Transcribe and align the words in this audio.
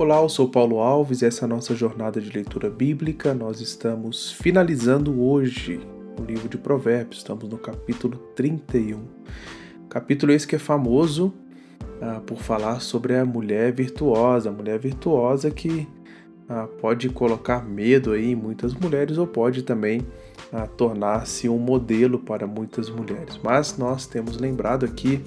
Olá, 0.00 0.18
eu 0.22 0.30
sou 0.30 0.48
Paulo 0.48 0.78
Alves 0.78 1.20
e 1.20 1.26
essa 1.26 1.42
é 1.42 1.44
a 1.44 1.48
nossa 1.48 1.76
jornada 1.76 2.22
de 2.22 2.30
leitura 2.30 2.70
bíblica. 2.70 3.34
Nós 3.34 3.60
estamos 3.60 4.32
finalizando 4.32 5.22
hoje 5.22 5.78
o 6.18 6.24
livro 6.24 6.48
de 6.48 6.56
Provérbios, 6.56 7.18
estamos 7.18 7.46
no 7.46 7.58
capítulo 7.58 8.16
31. 8.34 8.98
Capítulo 9.90 10.32
esse 10.32 10.46
que 10.46 10.56
é 10.56 10.58
famoso 10.58 11.34
ah, 12.00 12.22
por 12.26 12.38
falar 12.38 12.80
sobre 12.80 13.14
a 13.14 13.26
mulher 13.26 13.74
virtuosa, 13.74 14.48
a 14.48 14.52
mulher 14.52 14.78
virtuosa 14.78 15.50
que 15.50 15.86
ah, 16.48 16.66
pode 16.80 17.10
colocar 17.10 17.62
medo 17.62 18.12
aí 18.12 18.30
em 18.30 18.34
muitas 18.34 18.72
mulheres 18.72 19.18
ou 19.18 19.26
pode 19.26 19.64
também 19.64 20.00
ah, 20.50 20.66
tornar-se 20.66 21.46
um 21.46 21.58
modelo 21.58 22.18
para 22.18 22.46
muitas 22.46 22.88
mulheres. 22.88 23.38
Mas 23.44 23.76
nós 23.76 24.06
temos 24.06 24.38
lembrado 24.38 24.86
aqui 24.86 25.22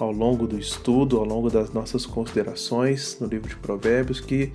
ao 0.00 0.10
longo 0.10 0.46
do 0.46 0.58
estudo, 0.58 1.18
ao 1.18 1.24
longo 1.24 1.50
das 1.50 1.72
nossas 1.72 2.06
considerações 2.06 3.18
no 3.20 3.26
livro 3.26 3.48
de 3.48 3.56
Provérbios, 3.56 4.20
que 4.20 4.52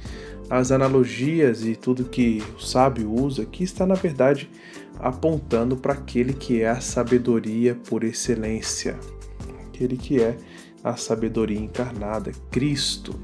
as 0.50 0.72
analogias 0.72 1.64
e 1.66 1.76
tudo 1.76 2.06
que 2.06 2.44
o 2.58 2.62
sábio 2.62 3.12
usa 3.12 3.44
aqui 3.44 3.64
está, 3.64 3.86
na 3.86 3.96
verdade, 3.96 4.50
apontando 5.00 5.76
para 5.76 5.94
aquele 5.94 6.34
que 6.34 6.62
é 6.62 6.70
a 6.70 6.82
sabedoria 6.82 7.76
por 7.88 8.04
excelência, 8.04 8.98
aquele 9.68 9.98
que 9.98 10.22
é 10.22 10.38
a 10.84 10.96
sabedoria 10.96 11.60
encarnada, 11.60 12.32
Cristo. 12.52 13.20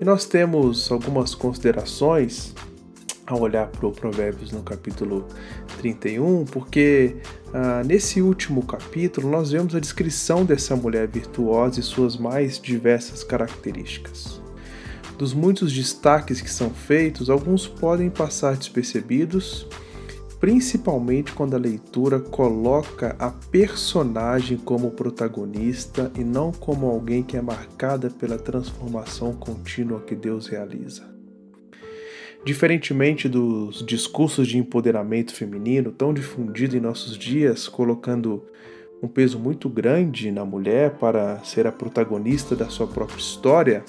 E 0.00 0.04
nós 0.04 0.24
temos 0.24 0.90
algumas 0.90 1.34
considerações 1.34 2.54
ao 3.34 3.40
olhar 3.40 3.68
para 3.68 3.86
o 3.86 3.92
Provérbios 3.92 4.50
no 4.50 4.62
capítulo 4.62 5.26
31, 5.78 6.44
porque 6.46 7.16
ah, 7.52 7.82
nesse 7.84 8.20
último 8.20 8.64
capítulo 8.64 9.28
nós 9.28 9.50
vemos 9.50 9.74
a 9.74 9.80
descrição 9.80 10.44
dessa 10.44 10.76
mulher 10.76 11.08
virtuosa 11.08 11.80
e 11.80 11.82
suas 11.82 12.16
mais 12.16 12.60
diversas 12.60 13.24
características. 13.24 14.40
Dos 15.16 15.34
muitos 15.34 15.72
destaques 15.72 16.40
que 16.40 16.50
são 16.50 16.70
feitos, 16.70 17.28
alguns 17.28 17.66
podem 17.66 18.08
passar 18.08 18.56
despercebidos, 18.56 19.66
principalmente 20.40 21.32
quando 21.32 21.54
a 21.54 21.58
leitura 21.58 22.18
coloca 22.18 23.14
a 23.18 23.30
personagem 23.30 24.56
como 24.56 24.92
protagonista 24.92 26.10
e 26.16 26.24
não 26.24 26.50
como 26.50 26.86
alguém 26.86 27.22
que 27.22 27.36
é 27.36 27.42
marcada 27.42 28.08
pela 28.08 28.38
transformação 28.38 29.34
contínua 29.34 30.00
que 30.00 30.14
Deus 30.14 30.46
realiza. 30.46 31.19
Diferentemente 32.44 33.28
dos 33.28 33.84
discursos 33.84 34.48
de 34.48 34.56
empoderamento 34.56 35.34
feminino 35.34 35.92
tão 35.92 36.14
difundido 36.14 36.76
em 36.76 36.80
nossos 36.80 37.16
dias, 37.18 37.68
colocando 37.68 38.42
um 39.02 39.08
peso 39.08 39.38
muito 39.38 39.68
grande 39.68 40.30
na 40.30 40.44
mulher 40.44 40.92
para 40.92 41.38
ser 41.44 41.66
a 41.66 41.72
protagonista 41.72 42.56
da 42.56 42.68
sua 42.68 42.86
própria 42.86 43.18
história, 43.18 43.84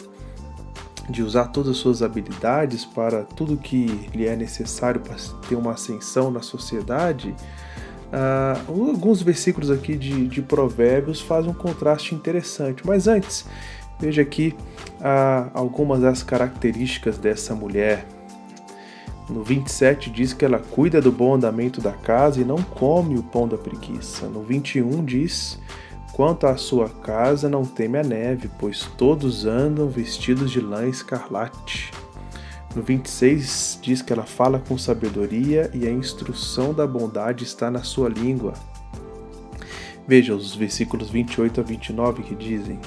de 1.09 1.23
usar 1.23 1.47
todas 1.47 1.71
as 1.71 1.77
suas 1.77 2.01
habilidades 2.01 2.85
para 2.85 3.23
tudo 3.23 3.57
que 3.57 3.85
lhe 4.13 4.27
é 4.27 4.35
necessário 4.35 5.01
para 5.01 5.15
ter 5.47 5.55
uma 5.55 5.73
ascensão 5.73 6.29
na 6.29 6.41
sociedade, 6.41 7.35
uh, 8.11 8.89
alguns 8.91 9.21
versículos 9.21 9.71
aqui 9.71 9.95
de, 9.95 10.27
de, 10.27 10.41
Provérbios 10.41 11.19
fazem 11.19 11.51
um 11.51 11.53
contraste 11.53 12.15
interessante. 12.15 12.85
Mas 12.85 13.07
antes, 13.07 13.45
veja 13.99 14.21
aqui 14.21 14.55
uh, 14.99 15.51
algumas 15.53 16.01
das 16.01 16.23
características 16.23 17.17
dessa 17.17 17.55
mulher 17.55 18.05
no 19.31 19.43
27 19.43 20.09
diz 20.09 20.33
que 20.33 20.43
ela 20.43 20.59
cuida 20.59 20.99
do 20.99 21.11
bom 21.11 21.35
andamento 21.35 21.79
da 21.79 21.93
casa 21.93 22.41
e 22.41 22.43
não 22.43 22.61
come 22.61 23.17
o 23.17 23.23
pão 23.23 23.47
da 23.47 23.57
preguiça. 23.57 24.27
No 24.27 24.43
21 24.43 25.05
diz: 25.05 25.57
Quanto 26.11 26.45
à 26.45 26.57
sua 26.57 26.89
casa, 26.89 27.47
não 27.47 27.63
teme 27.63 27.97
a 27.97 28.03
neve, 28.03 28.49
pois 28.59 28.85
todos 28.97 29.45
andam 29.45 29.87
vestidos 29.87 30.51
de 30.51 30.59
lã 30.59 30.85
escarlate. 30.85 31.91
No 32.75 32.81
26 32.81 33.79
diz 33.81 34.01
que 34.01 34.11
ela 34.11 34.23
fala 34.23 34.59
com 34.59 34.77
sabedoria 34.77 35.71
e 35.73 35.87
a 35.87 35.91
instrução 35.91 36.73
da 36.73 36.85
bondade 36.85 37.45
está 37.45 37.71
na 37.71 37.83
sua 37.83 38.09
língua. 38.09 38.53
Veja 40.05 40.35
os 40.35 40.53
versículos 40.53 41.09
28 41.09 41.61
a 41.61 41.63
29 41.63 42.23
que 42.23 42.35
dizem: 42.35 42.79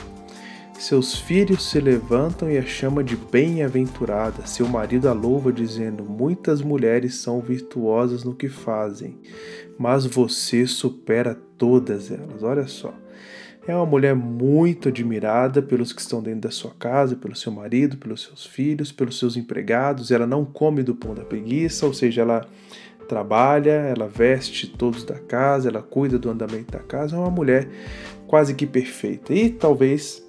seus 0.79 1.17
filhos 1.17 1.71
se 1.71 1.81
levantam 1.81 2.51
e 2.51 2.59
a 2.59 2.63
chama 2.63 3.03
de 3.03 3.17
bem-aventurada. 3.17 4.47
Seu 4.47 4.69
marido 4.69 5.09
a 5.09 5.13
louva, 5.13 5.53
dizendo: 5.53 6.05
Muitas 6.05 6.61
mulheres 6.61 7.17
são 7.17 7.41
virtuosas 7.41 8.25
no 8.25 8.35
que 8.35 8.49
fazem, 8.49 9.19
mas 9.79 10.05
você 10.05 10.67
supera 10.67 11.39
todas 11.57 12.11
elas. 12.11 12.43
Olha 12.43 12.67
só. 12.67 12.93
É 13.67 13.75
uma 13.75 13.87
mulher 13.87 14.15
muito 14.15 14.91
admirada 14.91 15.63
pelos 15.63 15.91
que 15.91 16.01
estão 16.03 16.23
dentro 16.23 16.43
da 16.43 16.51
sua 16.51 16.73
casa, 16.79 17.17
pelo 17.17 17.35
seu 17.35 17.51
marido, 17.51 17.97
pelos 17.97 18.23
seus 18.23 18.45
filhos, 18.45 18.93
pelos 18.93 19.19
seus 19.19 19.39
empregados. 19.39 20.11
Ela 20.11 20.27
não 20.27 20.45
come 20.45 20.83
do 20.83 20.95
pão 20.95 21.15
da 21.15 21.25
preguiça, 21.25 21.87
ou 21.87 21.95
seja, 21.95 22.21
ela 22.21 22.47
trabalha, 23.09 23.71
ela 23.71 24.07
veste 24.07 24.67
todos 24.67 25.03
da 25.03 25.19
casa, 25.19 25.71
ela 25.71 25.83
cuida 25.83 26.19
do 26.19 26.29
andamento 26.29 26.73
da 26.73 26.81
casa. 26.81 27.17
É 27.17 27.19
uma 27.19 27.31
mulher 27.31 27.67
quase 28.27 28.55
que 28.55 28.67
perfeita. 28.67 29.33
E 29.33 29.49
talvez 29.49 30.24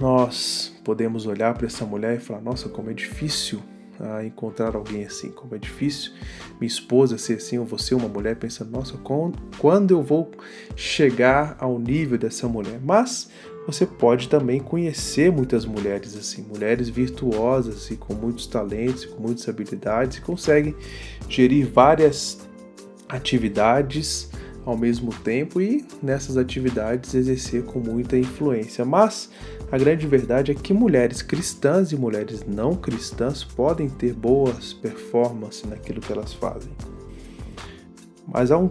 nós 0.00 0.74
podemos 0.84 1.26
olhar 1.26 1.54
para 1.54 1.66
essa 1.66 1.84
mulher 1.84 2.16
e 2.16 2.20
falar: 2.20 2.40
nossa, 2.40 2.68
como 2.68 2.90
é 2.90 2.94
difícil 2.94 3.60
ah, 3.98 4.24
encontrar 4.24 4.76
alguém 4.76 5.04
assim, 5.04 5.30
como 5.30 5.54
é 5.54 5.58
difícil 5.58 6.12
minha 6.60 6.68
esposa 6.68 7.16
ser 7.16 7.34
assim, 7.34 7.58
ou 7.58 7.64
você, 7.64 7.94
uma 7.94 8.08
mulher, 8.08 8.36
pensando: 8.36 8.70
nossa, 8.70 8.98
quando 9.58 9.90
eu 9.92 10.02
vou 10.02 10.30
chegar 10.74 11.56
ao 11.58 11.78
nível 11.78 12.18
dessa 12.18 12.46
mulher? 12.46 12.78
Mas 12.82 13.30
você 13.66 13.84
pode 13.84 14.28
também 14.28 14.60
conhecer 14.60 15.32
muitas 15.32 15.64
mulheres 15.64 16.16
assim, 16.16 16.42
mulheres 16.42 16.88
virtuosas 16.88 17.90
e 17.90 17.96
com 17.96 18.14
muitos 18.14 18.46
talentos 18.46 19.04
com 19.04 19.20
muitas 19.20 19.48
habilidades 19.48 20.18
e 20.18 20.20
conseguem 20.20 20.74
gerir 21.28 21.68
várias 21.68 22.38
atividades 23.08 24.30
ao 24.66 24.76
mesmo 24.76 25.14
tempo 25.14 25.60
e 25.60 25.84
nessas 26.02 26.36
atividades 26.36 27.14
exercer 27.14 27.62
com 27.62 27.78
muita 27.78 28.18
influência. 28.18 28.84
Mas 28.84 29.30
a 29.70 29.78
grande 29.78 30.06
verdade 30.06 30.50
é 30.50 30.54
que 30.54 30.74
mulheres 30.74 31.22
cristãs 31.22 31.92
e 31.92 31.96
mulheres 31.96 32.44
não 32.44 32.74
cristãs 32.74 33.44
podem 33.44 33.88
ter 33.88 34.12
boas 34.12 34.72
performances 34.72 35.64
naquilo 35.64 36.00
que 36.00 36.12
elas 36.12 36.34
fazem. 36.34 36.72
Mas 38.26 38.50
há 38.50 38.58
um 38.58 38.68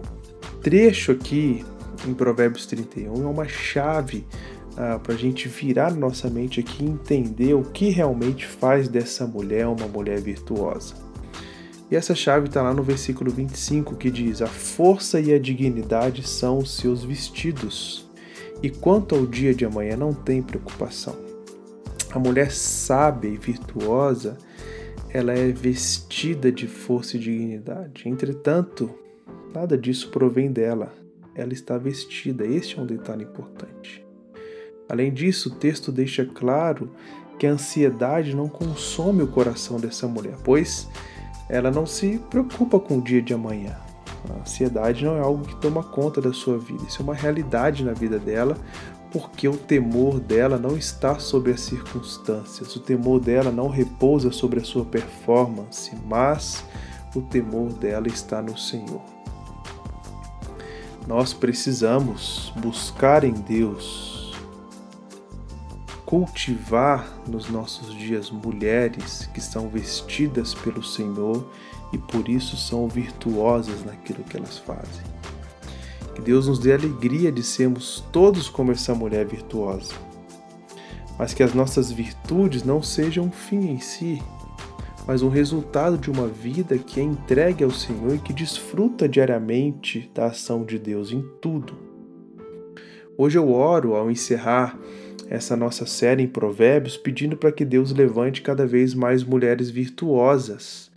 trecho 0.61 1.13
aqui 1.13 1.63
em 2.05 2.13
Provérbios 2.13 2.65
31, 2.65 3.13
é 3.13 3.25
uma 3.25 3.47
chave 3.47 4.27
ah, 4.77 4.99
para 4.99 5.13
a 5.13 5.17
gente 5.17 5.47
virar 5.47 5.95
nossa 5.95 6.29
mente 6.29 6.59
aqui 6.59 6.83
e 6.83 6.87
entender 6.87 7.53
o 7.53 7.63
que 7.63 7.89
realmente 7.89 8.45
faz 8.45 8.89
dessa 8.89 9.25
mulher 9.25 9.65
uma 9.67 9.87
mulher 9.87 10.19
virtuosa. 10.19 11.04
E 11.89 11.95
essa 11.95 12.15
chave 12.15 12.47
está 12.47 12.61
lá 12.61 12.73
no 12.73 12.81
versículo 12.81 13.31
25 13.31 13.95
que 13.95 14.09
diz: 14.09 14.41
A 14.41 14.47
força 14.47 15.19
e 15.19 15.33
a 15.33 15.39
dignidade 15.39 16.27
são 16.27 16.57
os 16.57 16.75
seus 16.75 17.03
vestidos, 17.03 18.09
e 18.61 18.69
quanto 18.69 19.15
ao 19.15 19.25
dia 19.25 19.53
de 19.53 19.65
amanhã 19.65 19.95
não 19.95 20.13
tem 20.13 20.41
preocupação. 20.41 21.15
A 22.11 22.17
mulher 22.19 22.49
sábia 22.51 23.29
e 23.29 23.37
virtuosa, 23.37 24.37
ela 25.09 25.33
é 25.33 25.51
vestida 25.51 26.51
de 26.51 26.67
força 26.67 27.17
e 27.17 27.19
dignidade. 27.19 28.07
Entretanto, 28.07 28.89
nada 29.53 29.77
disso 29.77 30.09
provém 30.09 30.51
dela. 30.51 30.93
Ela 31.35 31.53
está 31.53 31.77
vestida. 31.77 32.45
Este 32.45 32.79
é 32.79 32.81
um 32.81 32.85
detalhe 32.85 33.25
importante. 33.25 34.05
Além 34.87 35.13
disso, 35.13 35.49
o 35.49 35.55
texto 35.55 35.91
deixa 35.91 36.25
claro 36.25 36.89
que 37.37 37.45
a 37.45 37.51
ansiedade 37.51 38.35
não 38.35 38.47
consome 38.47 39.21
o 39.21 39.27
coração 39.27 39.77
dessa 39.77 40.07
mulher, 40.07 40.37
pois 40.43 40.87
ela 41.47 41.71
não 41.71 41.85
se 41.85 42.19
preocupa 42.29 42.79
com 42.79 42.97
o 42.97 43.01
dia 43.01 43.21
de 43.21 43.33
amanhã. 43.33 43.77
A 44.29 44.41
ansiedade 44.41 45.05
não 45.05 45.17
é 45.17 45.19
algo 45.19 45.45
que 45.45 45.55
toma 45.57 45.83
conta 45.83 46.19
da 46.19 46.33
sua 46.33 46.57
vida, 46.57 46.83
isso 46.87 47.01
é 47.01 47.03
uma 47.03 47.13
realidade 47.13 47.83
na 47.83 47.93
vida 47.93 48.17
dela, 48.17 48.57
porque 49.11 49.47
o 49.47 49.55
temor 49.55 50.19
dela 50.19 50.57
não 50.57 50.75
está 50.75 51.19
sobre 51.19 51.51
as 51.51 51.61
circunstâncias, 51.61 52.75
o 52.75 52.79
temor 52.79 53.19
dela 53.19 53.51
não 53.51 53.69
repousa 53.69 54.31
sobre 54.31 54.59
a 54.59 54.63
sua 54.63 54.83
performance, 54.83 55.91
mas 56.05 56.65
o 57.15 57.21
temor 57.21 57.71
dela 57.73 58.07
está 58.07 58.41
no 58.41 58.57
Senhor. 58.57 59.01
Nós 61.07 61.33
precisamos 61.33 62.51
buscar 62.57 63.23
em 63.23 63.33
Deus 63.33 64.14
cultivar 66.15 67.05
nos 67.27 67.49
nossos 67.49 67.93
dias 67.93 68.31
mulheres 68.31 69.29
que 69.33 69.41
são 69.41 69.67
vestidas 69.67 70.53
pelo 70.53 70.81
Senhor 70.81 71.45
e 71.91 71.97
por 71.97 72.29
isso 72.29 72.55
são 72.55 72.87
virtuosas 72.87 73.83
naquilo 73.83 74.23
que 74.23 74.37
elas 74.37 74.57
fazem. 74.57 75.03
Que 76.15 76.21
Deus 76.21 76.47
nos 76.47 76.57
dê 76.57 76.71
alegria 76.71 77.33
de 77.33 77.43
sermos 77.43 78.01
todos 78.13 78.47
como 78.47 78.71
essa 78.71 78.95
mulher 78.95 79.25
virtuosa, 79.25 79.93
mas 81.19 81.33
que 81.33 81.43
as 81.43 81.53
nossas 81.53 81.91
virtudes 81.91 82.63
não 82.63 82.81
sejam 82.81 83.25
um 83.25 83.31
fim 83.31 83.71
em 83.71 83.81
si, 83.81 84.23
mas 85.05 85.21
um 85.21 85.27
resultado 85.27 85.97
de 85.97 86.09
uma 86.09 86.27
vida 86.27 86.77
que 86.77 87.01
é 87.01 87.03
entregue 87.03 87.61
ao 87.61 87.71
Senhor 87.71 88.15
e 88.15 88.19
que 88.19 88.31
desfruta 88.31 89.09
diariamente 89.09 90.09
da 90.15 90.27
ação 90.27 90.63
de 90.63 90.79
Deus 90.79 91.11
em 91.11 91.21
tudo. 91.41 91.77
Hoje 93.17 93.37
eu 93.37 93.51
oro 93.51 93.95
ao 93.95 94.09
encerrar 94.09 94.79
essa 95.29 95.55
nossa 95.55 95.85
série 95.85 96.23
em 96.23 96.27
Provérbios, 96.27 96.97
pedindo 96.97 97.35
para 97.35 97.51
que 97.51 97.65
Deus 97.65 97.91
levante 97.91 98.41
cada 98.41 98.65
vez 98.65 98.93
mais 98.93 99.23
mulheres 99.23 99.69
virtuosas, 99.69 100.91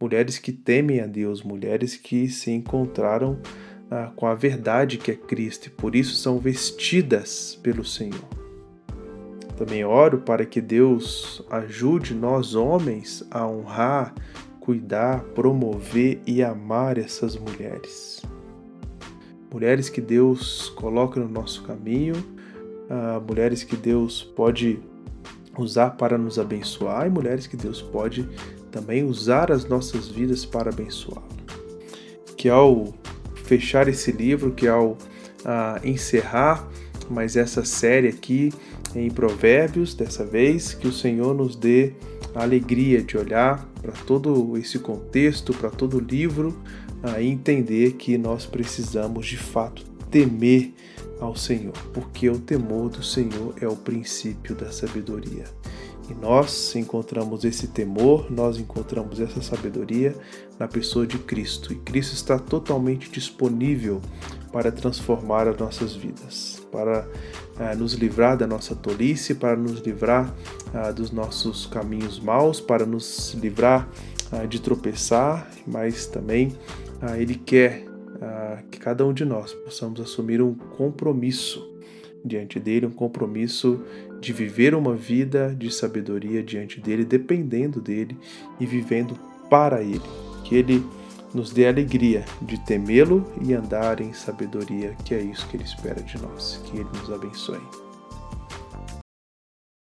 mulheres 0.00 0.38
que 0.38 0.52
temem 0.52 1.00
a 1.00 1.06
Deus, 1.06 1.42
mulheres 1.42 1.96
que 1.96 2.28
se 2.28 2.50
encontraram 2.50 3.38
ah, 3.90 4.10
com 4.16 4.26
a 4.26 4.34
verdade 4.34 4.98
que 4.98 5.10
é 5.10 5.14
Cristo 5.14 5.66
e 5.66 5.70
por 5.70 5.94
isso 5.94 6.14
são 6.14 6.38
vestidas 6.38 7.58
pelo 7.62 7.84
Senhor. 7.84 8.24
Também 9.56 9.84
oro 9.84 10.18
para 10.18 10.46
que 10.46 10.60
Deus 10.60 11.44
ajude 11.50 12.14
nós 12.14 12.54
homens 12.54 13.24
a 13.30 13.46
honrar, 13.46 14.14
cuidar, 14.58 15.20
promover 15.34 16.20
e 16.26 16.42
amar 16.42 16.98
essas 16.98 17.36
mulheres. 17.36 18.22
Mulheres 19.52 19.88
que 19.88 20.00
Deus 20.00 20.70
coloca 20.70 21.20
no 21.20 21.28
nosso 21.28 21.62
caminho 21.64 22.14
uh, 22.92 23.20
mulheres 23.26 23.64
que 23.64 23.76
Deus 23.76 24.22
pode 24.22 24.78
usar 25.58 25.90
para 25.90 26.18
nos 26.18 26.38
abençoar 26.38 27.06
e 27.06 27.10
mulheres 27.10 27.46
que 27.46 27.56
Deus 27.56 27.80
pode 27.80 28.28
também 28.70 29.02
usar 29.04 29.50
as 29.50 29.64
nossas 29.64 30.08
vidas 30.08 30.44
para 30.44 30.70
abençoá-lo. 30.70 31.26
Que 32.36 32.48
ao 32.48 32.92
fechar 33.44 33.88
esse 33.88 34.12
livro, 34.12 34.52
que 34.52 34.68
ao 34.68 34.92
uh, 34.92 34.98
encerrar 35.84 36.68
mais 37.10 37.36
essa 37.36 37.64
série 37.64 38.08
aqui 38.08 38.52
em 38.94 39.10
Provérbios, 39.10 39.94
dessa 39.94 40.24
vez, 40.24 40.74
que 40.74 40.86
o 40.86 40.92
Senhor 40.92 41.34
nos 41.34 41.56
dê 41.56 41.92
a 42.34 42.42
alegria 42.42 43.02
de 43.02 43.16
olhar 43.16 43.68
para 43.80 43.92
todo 43.92 44.56
esse 44.56 44.78
contexto, 44.78 45.52
para 45.52 45.70
todo 45.70 45.98
o 45.98 46.00
livro 46.00 46.56
uh, 47.02 47.20
e 47.20 47.26
entender 47.26 47.92
que 47.92 48.16
nós 48.16 48.46
precisamos 48.46 49.26
de 49.26 49.36
fato 49.36 49.84
temer 50.10 50.72
ao 51.22 51.36
Senhor, 51.36 51.72
porque 51.94 52.28
o 52.28 52.38
temor 52.38 52.90
do 52.90 53.02
Senhor 53.02 53.54
é 53.60 53.68
o 53.68 53.76
princípio 53.76 54.54
da 54.56 54.72
sabedoria. 54.72 55.44
E 56.10 56.14
nós 56.14 56.74
encontramos 56.74 57.44
esse 57.44 57.68
temor, 57.68 58.30
nós 58.30 58.58
encontramos 58.58 59.20
essa 59.20 59.40
sabedoria 59.40 60.14
na 60.58 60.66
pessoa 60.66 61.06
de 61.06 61.16
Cristo. 61.18 61.72
E 61.72 61.76
Cristo 61.76 62.14
está 62.14 62.38
totalmente 62.38 63.08
disponível 63.08 64.00
para 64.50 64.72
transformar 64.72 65.46
as 65.46 65.56
nossas 65.56 65.94
vidas, 65.94 66.60
para 66.72 67.06
uh, 67.06 67.78
nos 67.78 67.94
livrar 67.94 68.36
da 68.36 68.46
nossa 68.46 68.74
tolice, 68.74 69.36
para 69.36 69.56
nos 69.56 69.80
livrar 69.80 70.34
uh, 70.74 70.92
dos 70.92 71.12
nossos 71.12 71.66
caminhos 71.66 72.18
maus, 72.18 72.60
para 72.60 72.84
nos 72.84 73.32
livrar 73.34 73.88
uh, 74.32 74.46
de 74.46 74.60
tropeçar, 74.60 75.48
mas 75.66 76.06
também 76.06 76.52
Ele 77.16 77.34
quer 77.34 77.91
que 78.70 78.78
cada 78.78 79.06
um 79.06 79.12
de 79.12 79.24
nós 79.24 79.52
possamos 79.52 80.00
assumir 80.00 80.42
um 80.42 80.54
compromisso 80.54 81.70
diante 82.24 82.60
dele, 82.60 82.86
um 82.86 82.90
compromisso 82.90 83.82
de 84.20 84.32
viver 84.32 84.74
uma 84.74 84.94
vida 84.94 85.54
de 85.58 85.72
sabedoria 85.72 86.42
diante 86.42 86.80
dele, 86.80 87.04
dependendo 87.04 87.80
dele 87.80 88.16
e 88.60 88.66
vivendo 88.66 89.18
para 89.50 89.82
ele. 89.82 90.00
Que 90.44 90.54
ele 90.54 90.84
nos 91.34 91.50
dê 91.50 91.66
alegria 91.66 92.24
de 92.40 92.58
temê-lo 92.64 93.26
e 93.42 93.52
andar 93.54 94.00
em 94.00 94.12
sabedoria, 94.12 94.94
que 95.04 95.14
é 95.14 95.20
isso 95.20 95.48
que 95.48 95.56
ele 95.56 95.64
espera 95.64 96.00
de 96.02 96.20
nós. 96.20 96.60
Que 96.64 96.78
ele 96.78 96.88
nos 96.94 97.10
abençoe. 97.10 97.91